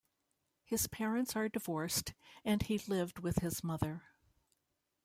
[0.65, 4.01] His parents are divorced, and he lived with his mother.